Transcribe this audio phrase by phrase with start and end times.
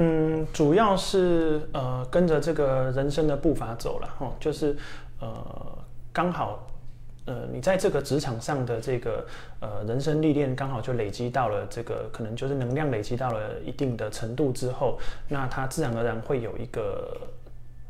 [0.00, 4.76] 嗯，主要是呃跟着这个人生的步伐走了哈，就是
[5.18, 5.36] 呃
[6.12, 6.64] 刚好
[7.26, 9.26] 呃你在这个职场上的这个
[9.58, 17.20] 呃人生历练，刚好就累积到了这个可能就是能量累积到了一定的程度之后，那它自然而然会有一个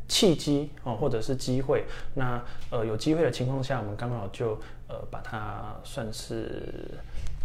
[0.09, 1.84] 契机哦，或者是机会。
[2.15, 6.88] 那呃有机会的情况下，我们刚好就呃把它算是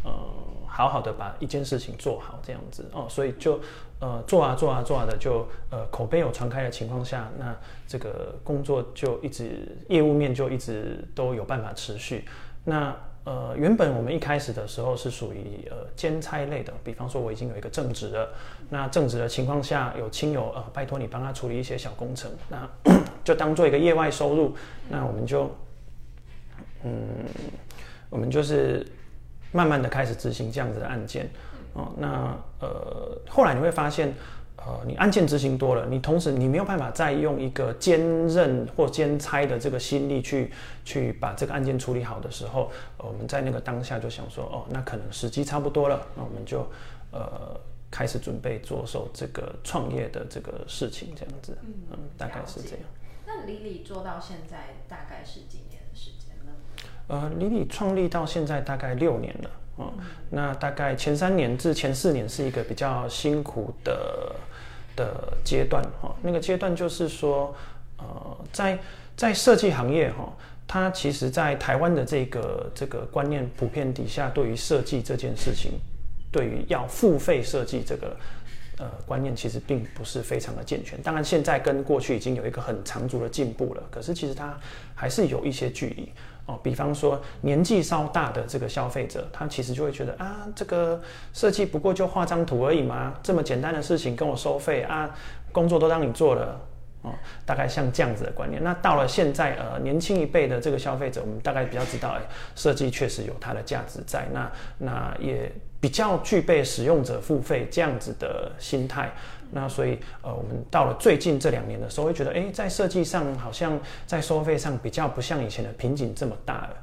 [0.04, 0.12] 呃
[0.68, 3.60] 好好的把一件事情做好这样子哦，所以就
[4.00, 7.56] 呃做啊做啊做啊的就呃口碑有传开的情况下，那
[7.88, 12.26] 这个工作就一直业务面就一直都有办法持续。
[12.64, 12.96] 那
[13.26, 18.34] 呃，原本我们一开始的时候是属于呃兼差类的，比方说我已经有一个正职了，
[18.70, 22.70] 那正职的情况下有亲友呃拜托你帮他处理一些小工程，那
[23.24, 24.54] 就当做一个业外收入，
[24.90, 25.50] 那我们就
[26.84, 27.00] 嗯，
[28.10, 28.86] 我们就是
[29.54, 31.30] 慢慢的开始执行这样子的案件
[31.72, 31.94] 哦。
[31.98, 34.14] 那呃后来你会发现。
[34.66, 40.54] 呃，你案件执行多了，你同时你没有办法再用一个兼任或兼差的这个心力去
[40.86, 46.66] 去把这个案件处理好的时候，呃我们在那个当下就想说，哦，那可能时机差不多了，那我们就
[47.12, 47.60] 呃
[47.92, 51.58] 开始准备着手这个创业的这个事情，这样子，
[51.92, 52.86] 嗯，大概是这样。
[53.28, 55.83] 那李李做到现在大概是几年？
[57.08, 59.94] 呃，李李创立到现在大概六年了，嗯，
[60.30, 64.36] 那大概前三年至前四年是一个比较辛苦的
[64.96, 67.54] 的阶段，哈、那个阶段就是说，
[67.98, 68.80] 呃，在
[69.18, 70.32] 在设计行业，哈、
[70.66, 75.74] 它其实在台湾的这个这个观念普遍底下，对于设计这件事情，
[76.32, 78.16] 对于要付费设计这个
[78.78, 81.02] 呃观念，其实并不是非常的健全。
[81.02, 84.58] 当然，现在跟过去已经有一个很长足的进步了，可是其实它
[84.96, 86.12] 还是有一些距离。
[86.46, 91.02] 哦，比方说年纪稍大的这个消费者，他其实就会觉得啊，这个
[91.32, 95.10] 设计不过就画张图而已嘛，这么简单的事情跟我收费啊，
[95.54, 96.60] 工作都让你做了。
[97.04, 97.12] 哦，
[97.46, 98.64] 大概像这样子的观念。
[98.64, 102.22] 那到了现在，呃，年轻一辈的这个消费者，我们大概比较知道，哎，
[102.56, 104.26] 设计确实有它的价值在。
[104.32, 105.52] 那那也
[105.84, 109.12] 比较具备使用者付费这样子的心态。
[109.52, 113.78] 那所以，呃，我们到了最近这两年的时候，会觉得，哎，在设计上好像
[114.08, 116.76] 在收费上比较不像以前的瓶颈这么大了。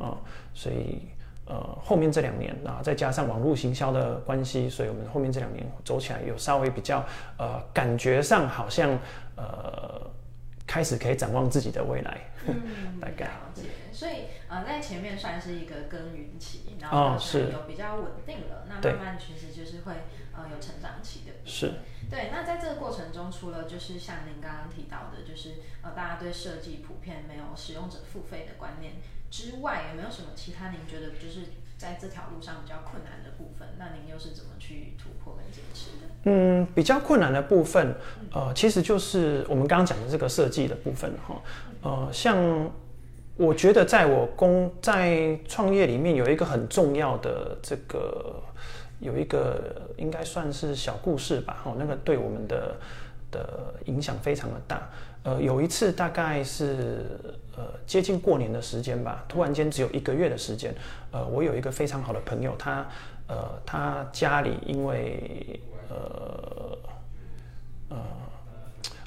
[0.00, 0.18] 哦，
[0.52, 0.98] 所以。
[1.50, 7.02] 呃，后面这两年啊，再加上网络行销的关系，所以我们后面这两年走起来有稍微比较
[7.38, 8.90] 呃，感觉上好像
[9.34, 9.98] 呃，
[10.66, 12.54] 开始可以展望自己的未来，嗯，
[13.00, 13.30] 大概。
[13.98, 19.92] 所以呃，在前面算是一个耕耘期，然哦后是有比较稳定了，那慢慢其实就是会
[20.32, 21.32] 呃有成长期的。
[21.44, 21.72] 是
[22.08, 28.92] 对，那在这个过程中，除了就是像您刚刚提到的，就是呃大家对设计普遍没有使用者付费的观念
[29.32, 33.66] 之外，有没有什么其他您觉得就是在这条路上比较困难的部分？
[33.78, 36.06] 那您又是怎么去突破跟坚持的？
[36.22, 37.96] 嗯，比较困难的部分，
[38.32, 41.42] 呃，其实就是我们刚刚讲的这个设计的部分哈。
[41.82, 42.70] 呃，像
[43.38, 48.42] 我觉得在我工在创业里面有一个很重要的这个
[48.98, 52.74] 有一个应该算是小故事吧，哈，那个对我们的
[53.30, 54.90] 的影响非常的大。
[55.22, 57.04] 呃，有一次大概是
[57.56, 60.74] 呃接近过年的时间吧，突然间只有一个月的时间，
[61.12, 62.84] 呃，我有一个非常好的朋友，他
[63.28, 66.78] 呃他家里因为呃
[67.90, 67.96] 呃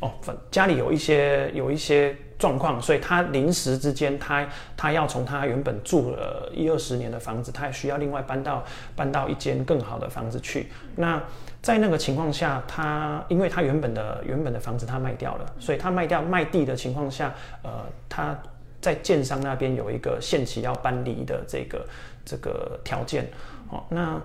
[0.01, 0.12] 哦，
[0.50, 8.63] 家里有一些有一些状况，所以他临时之间他他要从他原本住了一二十年的房子，他也需要另外搬到
[8.95, 10.72] 搬到一间更好的房子去。
[10.95, 11.22] 那
[11.62, 17.31] 在那个情况下，他因为他原本的原本的房子他卖掉了，所以他卖掉卖地的情况下，
[17.62, 17.69] 呃，
[18.09, 18.36] 他
[18.81, 21.86] 在建商那边有一个限期要搬离的这个
[22.25, 23.30] 这个条件。
[23.69, 24.19] 哦，那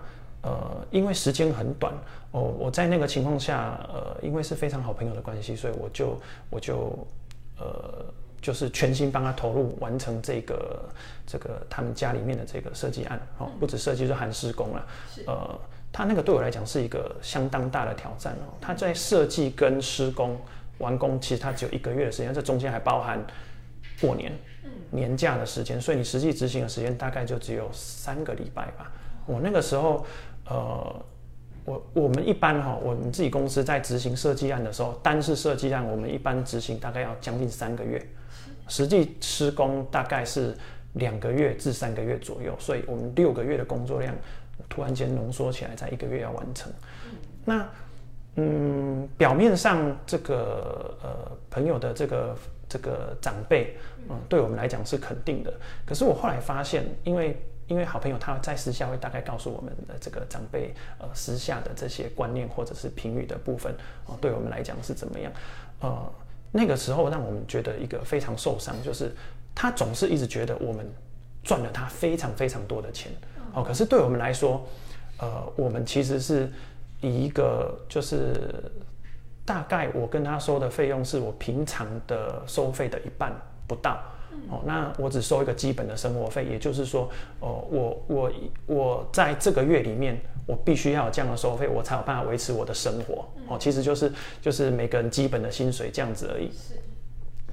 [0.47, 1.93] 呃，因为时间很短，
[2.31, 6.17] 哦，我在那个情况下，呃，因为是非常好朋友的关系，所以我就
[6.51, 6.97] 我就
[7.59, 8.05] 呃，
[8.41, 10.85] 就是全心帮他投入完成这个
[11.27, 14.87] 这个他们家里面的这个设计案，哦，不止设计，就含施工了，
[15.27, 15.61] 呃，
[15.91, 20.39] 他那个对我来讲是一个相当大的挑战哦，他在设计跟施工
[20.79, 23.19] 完工，其实他只有一个月的时间，这中间还包含
[24.01, 24.33] 过年。
[24.91, 28.91] 年假的时间，所以你实际执行的时间大概就只有三个礼拜吧。
[29.27, 30.07] 我那个时候，
[30.49, 31.05] 呃，
[31.65, 38.01] 我我们一般哈，我们自己公司在执行设计案的时候，单是设计案，我们一般执行大概要将近三个月，
[38.69, 40.57] 实际施工大概是
[40.95, 44.15] 两个月至三个月左右，所以我们六个月的工作量
[44.69, 46.73] 突然间浓缩起来，在一个月要完成。
[47.45, 47.69] 那
[48.37, 52.37] 嗯，表面上这个呃朋友的这个
[52.69, 53.77] 这个长辈，
[54.11, 55.53] 嗯，对我们来讲是肯定的。
[55.87, 57.35] 可是我后来发现，因为
[57.69, 63.75] 因为好朋友他在私下会大概告诉我们的这个长辈呃私下的这些观念或者是评语的部分，
[64.07, 65.33] 哦，对我们来讲是怎么样？
[65.81, 66.13] 呃，
[66.53, 69.15] 那个时候让我们觉得一个非常受伤，就是
[69.55, 70.87] 他总是一直觉得我们
[71.43, 73.13] 赚了他非常非常多的钱，
[73.55, 74.67] 哦，可是对我们来说，
[75.19, 76.51] 呃，我们其实是。
[77.03, 78.51] 以一个就是
[79.45, 83.31] 大概我跟他收的费用是我平常的收费的一半
[83.69, 84.03] 不到，
[84.49, 87.11] 哦，那我只收一个基本的生活费，也就是说，
[87.41, 88.33] 哦，我我
[88.67, 96.51] 我在这个月里面，我必须要有这样的收费，我才有办法维持我的生活，哦，其实就是就是每个人基本的薪水这样子而已。
[96.53, 96.75] 是，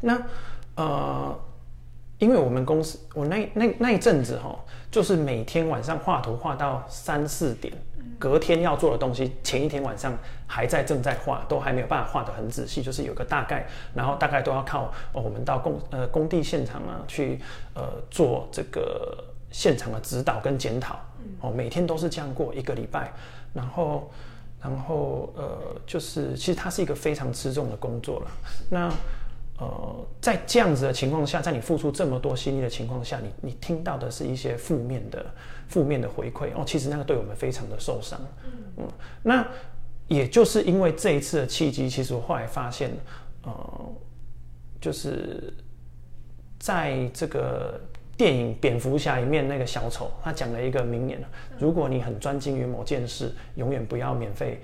[0.02, 0.22] 那
[0.76, 1.40] 呃。
[2.20, 4.58] 因为我们公司，我那那那一阵子哈，
[4.90, 7.74] 就是每天晚上画图画到三四点，
[8.20, 10.18] 隔天要做的东西，前一天晚上
[10.48, 17.40] 还在正在画，都还没有办法画得很仔细，就是有个大概，然后大概都要靠我们到工呃工地现场啊去
[17.74, 21.00] 呃做这个现场的指导跟检讨，
[21.42, 23.12] 哦，每天都是这样过一个礼拜，
[23.54, 24.12] 然后
[24.62, 28.28] 然后呃就是其实它是一个非常吃重的工作了，
[28.70, 28.92] 那。
[29.64, 35.26] 呃，在这样子的情况下，在你付出这么多心力的情况下，你你听到的是一些负面的
[35.70, 38.20] 负面的回馈哦，其实那个对我们非常的受伤。
[38.78, 38.86] 嗯，
[39.22, 39.48] 那
[40.10, 42.92] 也就是因为这一次的契机，其实我后来发现，
[43.44, 43.54] 呃，
[44.82, 45.54] 就是
[46.60, 47.80] 在这个
[48.18, 51.24] 电影《蝙蝠侠》里面那个小丑，他讲了一个名言：
[51.58, 54.60] 如果你很专精于某件事，永远不要免费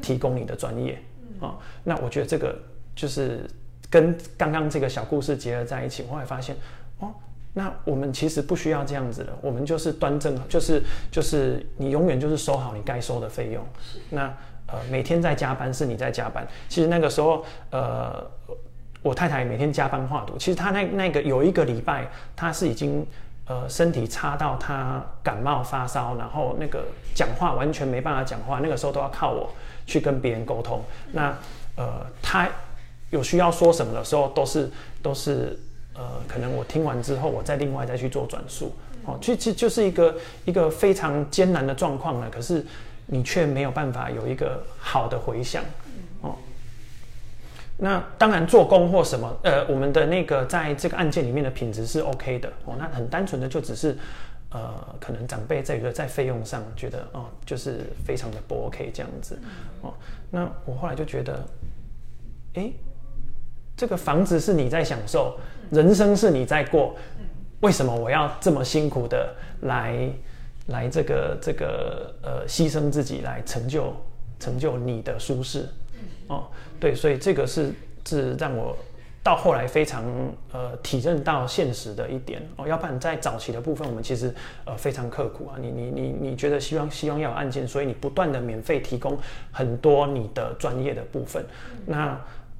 [0.00, 0.96] 提供你的专业。
[1.40, 2.56] 啊，那我觉得这个
[2.94, 3.50] 就是。
[3.92, 6.56] 跟刚刚这个小故事结合在一起，我会发现，
[7.00, 7.12] 哦，
[7.52, 13.62] 那我们其实不需要这样子的，我们就是端正，就是就是你永远就是收好你该收的费用。
[14.08, 14.32] 那
[14.68, 16.48] 呃，每天在加班是你在加班。
[16.70, 18.26] 其实那个时候，呃，
[19.02, 20.38] 我太太每天加班画图。
[20.38, 23.06] 其实她那那个有一个礼拜，她是已经
[23.44, 26.82] 呃身体差到她感冒发烧，然后那个
[27.14, 29.50] 讲话完全没办法讲话，那个时候都要靠我
[29.84, 30.82] 去跟别人沟通。
[31.12, 31.36] 那
[31.76, 32.48] 呃，她。
[33.12, 34.70] 有需要说什么的时候，都是
[35.02, 35.58] 都是
[35.94, 38.74] 呃，可能我听完之后，我再另外再去做转述，
[39.04, 40.16] 哦，其实就是一个
[40.46, 42.30] 一个非常艰难的状况了。
[42.30, 42.64] 可是
[43.04, 45.62] 你却没有办法有一个好的回响，
[46.22, 46.34] 哦。
[47.76, 53.94] 那当然做工或什么，呃，我们的那个在这个案件里面的品质是 OK 的，哦，那很单纯的就只是
[54.48, 59.38] 呃，可能长辈在在费用上觉得哦，就是非常的不 OK 这样子，
[59.82, 59.92] 哦，
[60.30, 61.46] 那我后来就觉得，
[62.54, 62.72] 哎。
[63.82, 65.36] 这个房子是你在享受，
[65.72, 66.94] 人生是你在过，
[67.62, 70.08] 为什么我要这么辛苦的来
[70.68, 73.92] 来这个这个呃牺牲自己来成就
[74.38, 75.68] 成就你的舒适？
[76.28, 76.44] 哦，
[76.78, 77.72] 对，所以这个是
[78.06, 78.76] 是让我
[79.20, 80.04] 到后来非常
[80.52, 84.32] 呃体认到现实的一点哦，要不然在早期的部分我们其实
[84.64, 89.18] 呃非常刻苦啊，你你你你觉得希望希望要有案件，所以你不断的免费提供
[89.50, 91.44] 很多你的专业的部分，
[91.84, 92.16] 那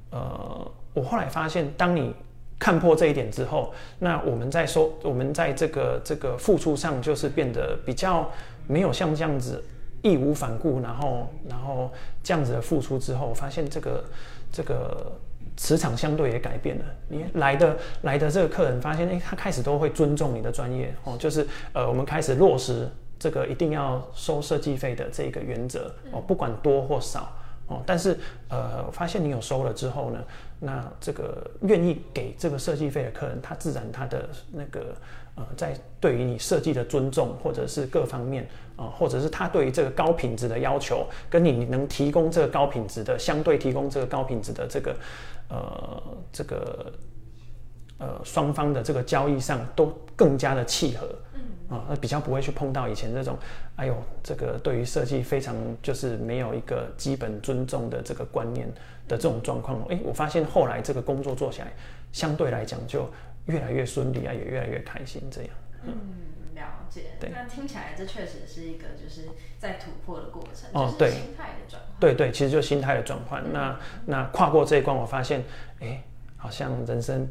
[0.09, 0.69] 呃。
[0.93, 2.13] 我后来发现，当你
[2.59, 8.29] 看破这一点之后，那我们在收，我们在这个这个付出上，就是变得比较
[8.67, 9.61] 没有像这样子
[10.01, 11.91] 义无反顾，然后然后
[12.23, 14.03] 这样子的付出之后，发现这个
[14.51, 15.11] 这个
[15.57, 16.85] 磁场相对也改变了。
[17.09, 22.87] 你来的来的这个客人发现，哎，他开始都会尊重你的专业哦，就是呃，我们开始落实
[23.19, 27.29] 这个一定要收设计费的这个原则哦，不管多或少。
[27.67, 28.17] 哦，但是
[28.49, 30.19] 呃，发现你有收了之后呢，
[30.59, 34.93] 那这个愿意给这个设计费的客人，他自然他的那个
[35.35, 44.95] 呃，在对于你设计的尊重，或者是各方面啊，或者是他对于这个高品质的要求，跟你能提供这个高品质的相对提供这个高品质的这个
[45.47, 46.03] 呃
[46.33, 46.93] 这个
[47.97, 51.07] 呃双方的这个交易上都更加的契合。
[51.73, 53.37] 啊，那比较不会去碰到以前这种，
[53.75, 58.67] 哎呦，这个对于设计非常就是没有一个基本尊重的这个观念
[59.07, 59.81] 的这种状况。
[59.89, 61.73] 哎，我发现后来这个工作做起来，
[62.11, 63.09] 相对来讲就
[63.47, 65.49] 越来越顺利啊，也越来越开心这样。
[65.83, 65.93] 嗯，
[66.55, 67.01] 了解。
[67.19, 70.69] 对，那听起来这确实是一个就是在突破的过程。
[70.73, 71.99] 哦，对，心态的转换。
[71.99, 73.43] 对对，其实就心态的转换。
[73.51, 75.43] 那那跨过这一关，我发现，
[75.79, 76.03] 哎，
[76.37, 77.27] 好像人生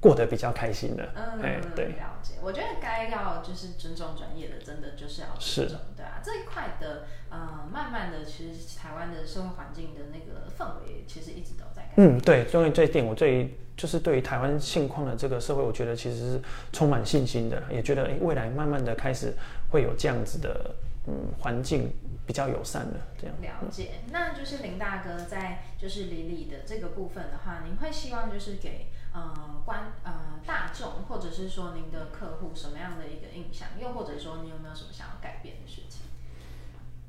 [0.00, 1.08] 过得比较开心的。
[1.14, 2.34] 嗯，哎，对，了解。
[2.42, 6.20] 我觉得该要就是尊重专业的，真的就是要尊重，对啊。
[6.24, 12.16] 这一块的呃，慢慢的，其实台湾的社会环境的那个氛围，其实一直都在改变。
[12.16, 16.42] 嗯，对，关于这一点，我最就是对于台湾现况的这个社会，我觉得其实是
[16.72, 19.34] 充满信心的，也觉得哎，未来慢慢的开始
[19.70, 20.74] 会有这样子的
[21.06, 21.92] 嗯环境。
[22.26, 30.12] 比较友善的这样了解，那就是林大哥在就是李李的这个部分的话，您会希望就是给呃观呃
[30.46, 33.68] 大众或者是说您的客户什么样的一个印象？
[33.80, 36.02] 又或者说你有没有什么想要改变的事情？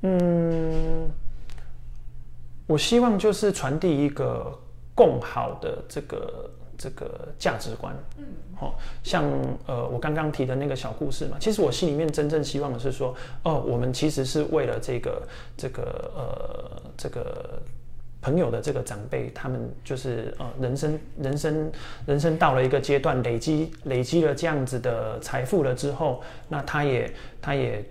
[0.02, 1.10] 嗯，
[2.66, 4.58] 我希望就是传递一个
[4.94, 6.50] 共好的这个。
[6.78, 8.24] 这个价值观，嗯，
[8.56, 9.22] 好，像
[9.66, 15.22] 呃，我刚刚提的那个小故事嘛，其实我心里面真正希望的是说，哦，我们其实是为了这个
[15.56, 17.62] 这个呃这个
[18.22, 21.72] 朋友的这个长辈，他们就是呃人生人生
[22.06, 27.12] 人生到了一个阶段，累积累积了这样子的财富了之后，那他也
[27.42, 27.84] 他也。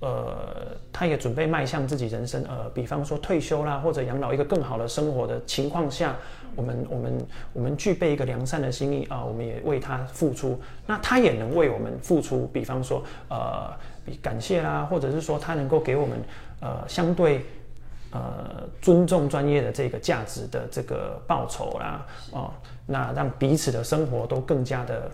[0.00, 6.14] 呃，他也准备迈向自己人生，呃，比方说退休啦，或者养老一个更好的生活的情况下，
[6.54, 13.72] 我们我们我们具备一个良善的心意啊，我们也为他付出，那他也能为我们付出，比方说呃，
[14.04, 16.16] 比感谢啦，或者是说他能够给我们
[16.60, 17.44] 呃相对
[18.10, 22.50] 呃尊重专业的这个价值的这个报酬啦，哦，
[22.86, 25.10] 那让彼此的生活都更加的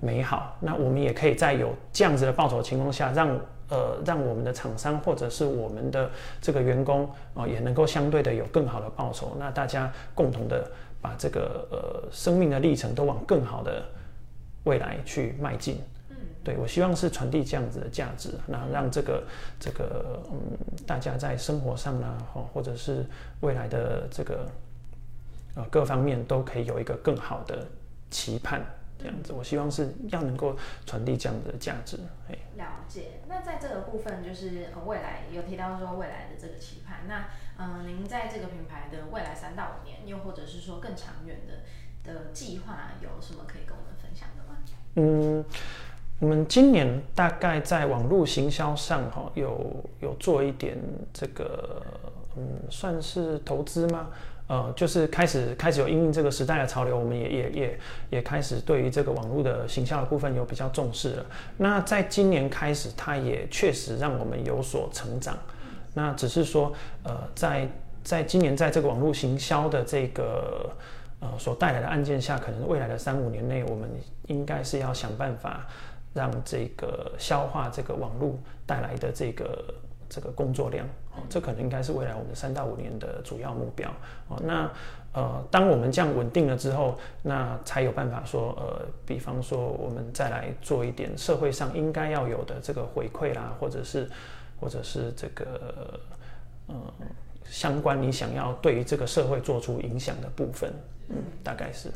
[0.00, 3.38] 美好，那我们也可以在有这样子的报酬情况下让。
[3.68, 6.08] 呃，让我们的厂商或者是我们的
[6.40, 9.36] 这个员工啊，也能够相对的有更好的报酬。
[9.40, 10.70] 那大家共同的
[11.00, 13.82] 把这个呃生命的历程都往更好的
[14.62, 15.80] 未来去迈进。
[16.46, 19.24] 嗯，对我希望是传递这样子的价值，那让这个
[19.58, 22.16] 这个嗯大家在生活上呢，
[22.52, 23.04] 或者是
[23.40, 24.48] 未来的这个
[25.56, 27.66] 呃各方面都可以有一个更好的
[28.10, 28.64] 期盼。
[28.98, 31.98] 这样子，我希望是要能够传递这样的价值。
[32.30, 33.20] 哎，了解。
[33.28, 37.00] 那在这个部分，就是呃未来有提到说未来的这个期盼。
[37.06, 37.26] 那
[37.58, 44.56] 嗯，您在这个品牌的未来三到五年，又或者是说更长远的的计划，有什么可以跟我们分享的吗？
[44.98, 45.44] 嗯，
[46.18, 50.78] 我们今年大概在网络行销上哈，有有做一点
[51.12, 51.82] 这个，
[52.36, 54.08] 嗯，算是投资吗？
[54.48, 57.78] 呃，就是开始开始有应用这个时代的潮流，我们也也也
[58.10, 61.26] 也开始对于这个网络的行销的部分有比较重视了。
[61.58, 65.36] 那在今年开始，它也确实让我们有所成长。
[65.92, 67.68] 那只是说，呃，在
[68.02, 70.70] 在今年在这个网络行销的这个
[71.20, 73.90] 呃所带来的案件下，可能未来的三五年内，我们
[74.28, 75.66] 应该是要想办法
[76.16, 79.74] 让这个消化这个网络带来的这个。
[80.08, 83.90] 这个工作量，哦，这可能应该是未来我们三到五年的主要目标，
[84.28, 84.70] 哦，那
[85.12, 94.08] 呃，当我们这样稳定了之后，那才有办法说，呃，比方说我们再来做一点社会上应该要有的这个回馈啦，或者是
[94.60, 95.98] 或者是这个
[96.68, 96.76] 呃
[97.44, 100.72] 相关你想要对于这个社会做出影响的部分，
[101.08, 101.88] 嗯，大概是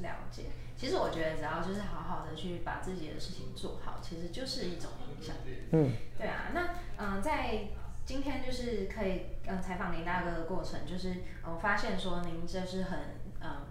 [0.00, 0.44] 了解。
[0.78, 5.34] 其实我觉得只要就是好好的去把自己的事情做好，其实就是一种影响。
[5.72, 7.64] 嗯，对啊，那嗯，在
[8.06, 13.00] 今天就是可以嗯采访林大哥的过程，就是我发现说您就是很
[13.40, 13.66] 嗯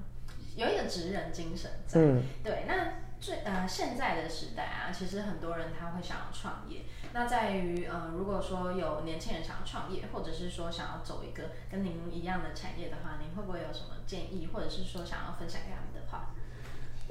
[0.58, 2.02] 有一个职人精神在。
[2.02, 6.82] 嗯，对，那最呃现在的时代啊，其实很多人他会想要创业，
[7.14, 15.97] 那在于呃如果说有年轻人想要创业，或者是说想要走一个跟您一样的产业的话，您会不会有什么建议，或者是说想要分享给他们？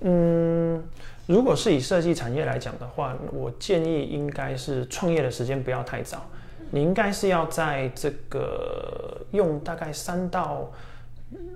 [0.02, 0.82] 嗯，
[1.26, 6.22] 如果是以设计产业来讲的话，我建议应该是创业的时间不要太早。
[6.70, 10.70] 你应该是要在这个用大概三到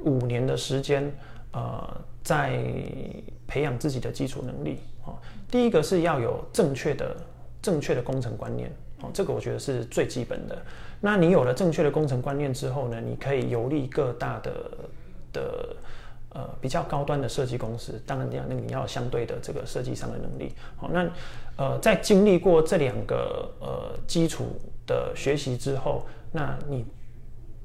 [0.04, 1.12] 五年的时间，
[1.52, 2.62] 呃，在
[3.46, 4.78] 培养自己的基础能力。
[5.04, 5.18] 哦，
[5.50, 7.14] 第一个是要有正确的
[7.60, 8.72] 正确的工程观念。
[9.02, 10.56] 哦，这个我觉得是最基本的。
[11.00, 14.52] 那你有了正确的工程观念之后呢，你可以游历各大的
[15.32, 15.76] 的。
[16.32, 20.54] 呃，比较高端的设计公司，当然你要那你要相对的这个设计上的能力。
[20.76, 21.10] 好，那
[21.56, 26.86] 呃，在经历过这两个呃基础的学习之后，那你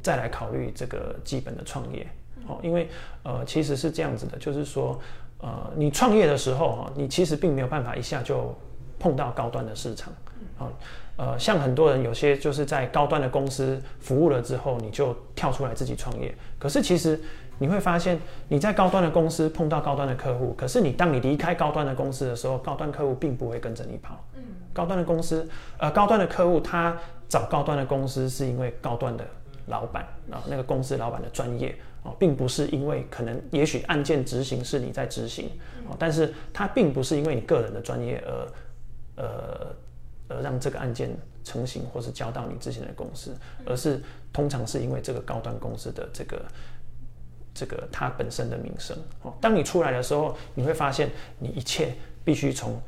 [0.01, 2.07] 再来考虑这个基本的创业。
[2.47, 2.89] 好，因为
[3.21, 4.99] 呃，其实是这样子的，就是说
[5.37, 8.51] 呃，你创业的时候，你其实并没有办法一下就
[8.97, 10.11] 碰到高端的市场。
[10.57, 10.71] 好，
[11.17, 16.33] 呃，像很多人有些就是在高端的公司服务了之后，你就跳出来自己创业。
[16.57, 17.21] 可是其实。
[17.57, 24.23] 你会发现你在高端的公司碰到高端的客户，可是你当你离开高端的公司的时候，高端客户并不会跟着你跑。
[24.35, 24.43] 嗯，
[24.73, 25.47] 高端的公司，
[25.77, 26.97] 呃，高端的客户他
[27.27, 29.25] 找高端的公司是因为高端的
[29.67, 35.49] 老板啊，那个公司老板的专业啊，并不是因为可能也许案件执行是你在执行
[35.89, 39.75] 哦，但是他并不是因为你个人的专业而呃
[40.27, 43.35] 而让这个案件成型或是交到你之前的公司，
[43.65, 44.01] 而是
[44.33, 46.43] 通常是因为这个高端公司的这个
[47.55, 49.33] 这个它本身的名声哦。
[49.41, 51.09] 当你出来的时候，你会发现
[51.39, 52.79] 你一切必须从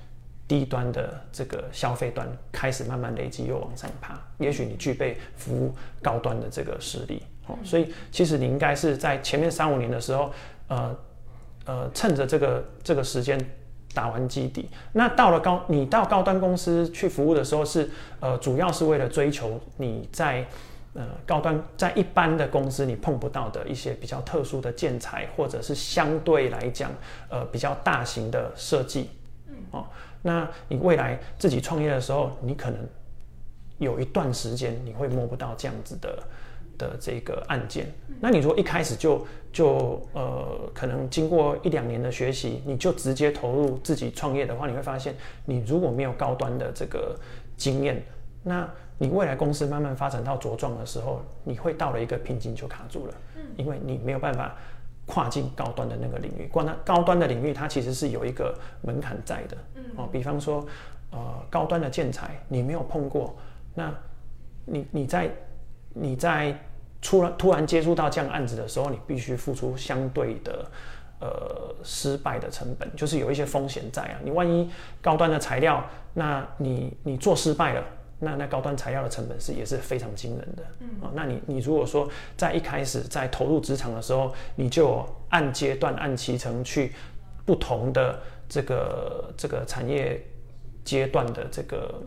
[0.48, 4.22] 低端的这个消费端开始慢慢累积，又往上爬。
[4.38, 10.32] 也许你具备服务高端的这个实力哦，所以其实你应该是在前面三五年的时候，
[10.68, 10.96] 呃
[11.66, 13.38] 呃，趁着这个这个时间
[13.94, 14.70] 打完基底。
[14.94, 17.90] 那到了高，你到高端公司去服务的时候，是
[18.22, 20.46] 呃，主要是为了追求你在
[20.98, 26.92] 呃高端在一般的公司你碰不到的一些比较特殊的建材，或者是相对来讲
[27.30, 29.12] 呃比较大型的设计，
[29.48, 29.86] 嗯哦。
[30.24, 32.80] 那你未来自己创业的时候，你可能
[33.78, 36.24] 有一段时间你会摸不到这样子的
[36.78, 37.94] 的这个案件。
[38.20, 47.16] 那你如果一开始就就呃，可能经过一两年的学习，你就直接投入自己创业的话，你会发现，你如果没有高端的这个
[47.56, 48.04] 经验，
[48.44, 53.14] 那你未来公司慢慢发展到茁壮的时候，你会到了一个瓶颈就卡住了，
[53.56, 54.56] 因为你没有办法。
[55.10, 59.58] 跨进高端的那个领域，光它高端的领域，它其实是有一个门槛在的。
[59.76, 60.68] 嗯，哦，比方说，
[61.12, 61.18] 呃，
[61.50, 63.34] 高端的建材你没有碰过，
[63.74, 63.90] 那
[64.66, 65.32] 你你在
[65.94, 66.54] 你在
[67.02, 70.66] 突然突然接触到这样案子的时候，你必须付出相对的
[71.22, 74.20] 呃失败的成本，就是有一些风险在啊。
[74.26, 74.70] 你万一
[75.02, 75.82] 高端的材料，
[76.14, 77.84] 那你你做失败了。
[78.20, 86.94] 那那高端材料的成本是也是非常惊人的，嗯啊，那你你如果说在一开始在投入职场的时候，你就按阶段按期程去
[87.46, 88.20] 不同的
[88.50, 90.20] 这个这个产业
[90.84, 92.02] 阶段的这个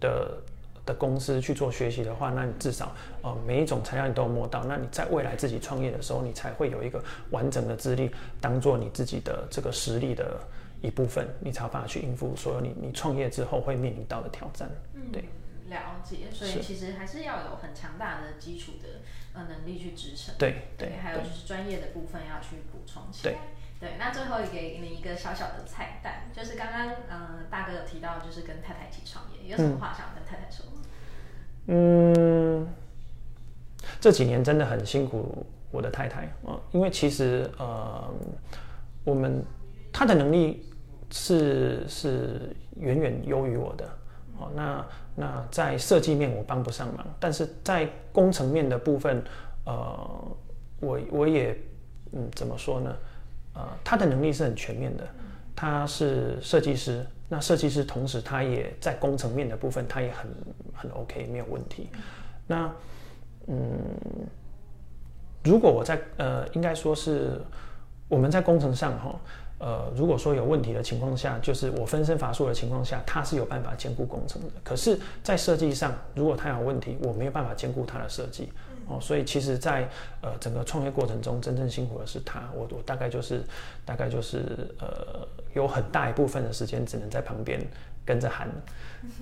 [0.00, 0.42] 的
[0.86, 6.98] 的公司去做学习的话，那你至少呃每一种材料你都摸到，那你在未来自己创业的时候，你才会有一个
[7.30, 8.10] 完整的资历，
[8.40, 10.40] 当做你自己的这个实力的。
[10.82, 14.68] 一部分，你才有办法去应付所有你你创业之后会面临到的挑战。
[14.94, 15.22] 嗯，对，
[15.70, 16.26] 了解。
[16.32, 18.88] 所以其实还是要有很强大的基础的
[19.32, 20.34] 呃能力去支撑。
[20.36, 20.94] 对对。
[21.00, 23.32] 还有就是专业的部分要去补充起来。
[23.78, 23.96] 对对。
[23.96, 30.82] 那最后给你一个小小的彩蛋，就是刚刚嗯大哥有提到，就是跟太太一起创业，有什么话想跟太太说吗？
[31.68, 32.66] 嗯，
[34.00, 38.12] 这几年真的很辛苦我的太太啊，因为其实呃
[39.04, 39.44] 我们
[39.92, 40.68] 她的能力。
[41.12, 43.84] 是是远远优于我的，
[44.38, 49.22] 哦，那那在设计面我帮不上忙，但是在工程面的部分，
[49.66, 50.26] 呃，
[50.80, 51.54] 我我也
[52.12, 52.96] 嗯怎么说呢？
[53.54, 55.06] 呃，他的能力是很全面的，
[55.54, 60.30] 他是设计师，那设计师同时他也在工程面的部分他也很
[60.74, 61.90] 很 OK 没有问题。
[62.46, 62.72] 那
[63.48, 63.78] 嗯，
[65.44, 67.38] 如果我在呃应该说是
[68.08, 69.20] 我们在工程上哈。
[69.62, 74.48] 呃，如果说有问题的情况下，就是我分身乏术的情况下，他是有办法兼顾工程的。
[74.64, 78.52] 可是，在设计上，如果他有问题，我没有办法兼顾他的设计。
[78.88, 79.88] 哦，所以其实，在
[80.20, 82.50] 呃整个创业过程中，真正辛苦的是他。
[82.52, 83.44] 我我大概就是
[83.84, 87.64] 大概就是呃，有很大一部分的时间只能在旁边
[88.04, 88.48] 跟着喊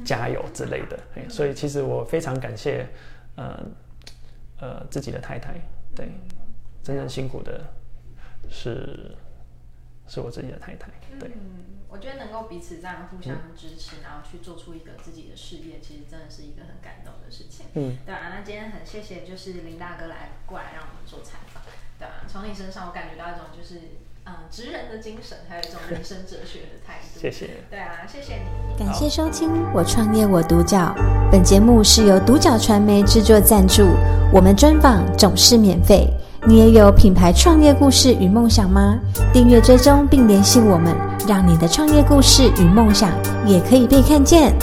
[0.06, 0.98] 加油之类的。
[1.28, 2.88] 所以，其实我非常感谢
[3.36, 3.60] 呃
[4.58, 5.52] 呃自己的太太。
[5.94, 6.10] 对，
[6.82, 7.60] 真正辛苦的
[8.48, 9.14] 是。
[10.10, 21.62] 是我自己的太太，对，嗯，我觉得能够彼此这样互相支持，然后去做出一个自己的事业，其实真的是一个很感动的事情，嗯，对啊，那今天很谢谢，就是林大哥来过来让我们做采访，
[21.96, 23.80] 对啊，从你身上我感觉到一种就是
[24.26, 30.94] 嗯，职人的精神，还有一种人生哲学的态度， 谢谢，对啊，谢谢你，感谢收听《我创业我独角》，
[31.30, 33.88] 本节目是由独角传媒制作赞助，
[34.32, 36.08] 我们专访总是免费。
[36.46, 38.98] 你也有品牌创业故事与梦想吗？
[39.30, 40.96] 订阅追踪并联系我们，
[41.28, 43.10] 让你的创业故事与梦想
[43.44, 44.54] 也可以被看见。